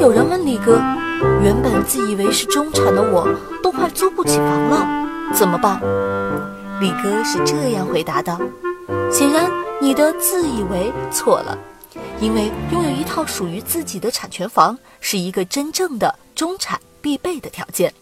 [0.00, 0.78] 有人问李哥，
[1.42, 3.28] 原本自以为是中产的我，
[3.62, 4.86] 都快租不起房了，
[5.34, 5.80] 怎么办？
[6.80, 8.38] 李哥是这样回答的：
[9.10, 11.56] 显然你的自以为错了，
[12.20, 17.92] 因为拥有一套属于自己的产权房，是一个真正的中产必备的条件。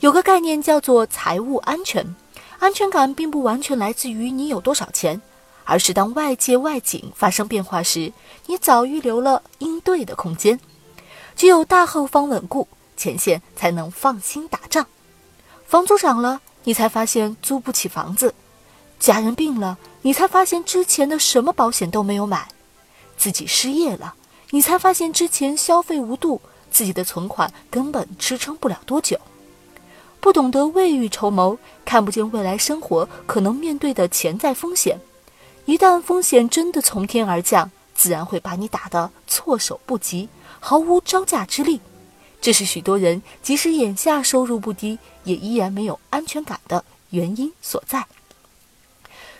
[0.00, 2.14] 有个概念叫做财务安全，
[2.58, 5.20] 安全感并不完全来自于你有多少钱，
[5.64, 8.12] 而是当外界外景发生变化时，
[8.46, 10.60] 你早预留了应对的空间。
[11.38, 12.66] 只有大后方稳固，
[12.96, 14.84] 前线才能放心打仗。
[15.64, 18.30] 房租涨了，你才发现租不起房子；
[18.98, 22.48] 家人病了，你才发现之前的什么保险都没有买；
[23.16, 24.16] 自己失业了，
[24.50, 26.40] 你才发现之前消费无度，
[26.72, 29.16] 自己的存款根本支撑不了多久。
[30.18, 34.98] 不懂得未雨绸缪，看不见未来生活可能面对的潜在风险。
[35.66, 40.28] 一旦风险真的从天而降，自然会把你打得措手不及。
[40.60, 41.80] 毫无招架之力，
[42.40, 48.06] 这是许多人即使眼下收入不低，也依然没有安全感的原因所在。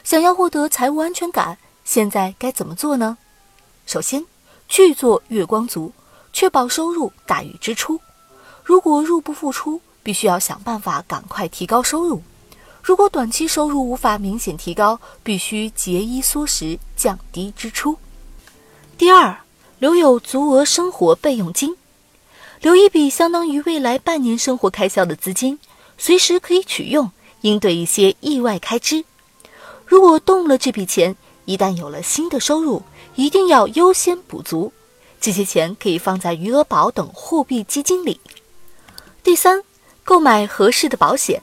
[0.05, 3.19] 想要获得财务安全感，现在该怎么做呢？
[3.87, 4.25] 首先，
[4.69, 5.93] 去做月光族，
[6.33, 8.01] 确保收入大于支出。
[8.65, 12.23] 如果入不敷出，必须要想办法赶快提高收入。
[12.83, 17.99] 如果短期收入无法明显提高，必须节衣缩食，降低支出。
[18.97, 19.48] 第二。
[19.79, 21.77] 留有足额生活备用金，
[22.61, 25.59] 留一笔相当于未来半年生活开销的资金，
[25.97, 27.13] 随时可以取用，
[27.43, 29.05] 应对一些意外开支。
[29.87, 32.83] 如果动了这笔钱，一旦有了新的收入，
[33.15, 34.73] 一定要优先补足。
[35.21, 38.21] 这些钱可以放在余额宝等货币基金里。
[39.23, 39.63] 第三，
[40.03, 41.41] 购买合适的保险，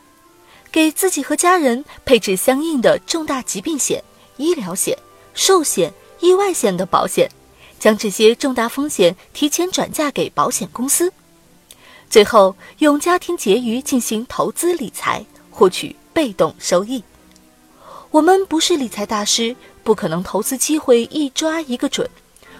[0.72, 4.04] 给自己和家人配置相应的重大疾病险、
[4.36, 4.98] 医疗险、
[5.34, 7.32] 寿险、意外险的保险。
[7.80, 11.12] 将这些重大风险提前转嫁给保险公司，
[12.10, 17.04] 最后用家庭结余进行投资理财，获取被动收益。
[18.12, 22.10] 我们不是理财大师，不可能投资机会一抓一个准，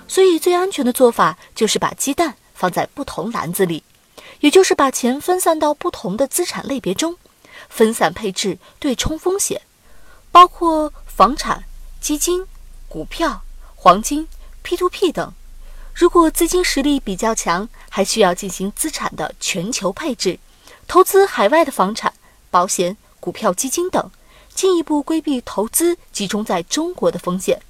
[0.08, 3.82] 所以最安全的做法就是把鸡蛋放在不同篮子里，
[4.42, 7.16] 也就是把钱分散到不同的资产类别中，
[7.70, 9.62] 分散配置，对冲风险，
[10.32, 11.64] 包括房产、
[12.02, 12.46] 基金、
[12.90, 13.42] 股票、
[13.76, 14.28] 黄金。
[14.66, 15.32] P2P 等，
[15.94, 20.40] 如果资金实力比较强，还需要进行资产的全球配置，
[20.88, 22.12] 投资海外的房产、
[22.50, 24.10] 保险、股票、基金等，
[24.56, 27.62] 进一步规避投资集中在中国的风险。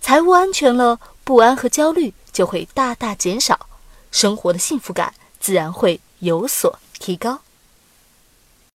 [0.00, 3.66] 财务安全了，不安和焦虑就会大大减少，
[4.12, 7.40] 生活的幸福感自然会有所提高。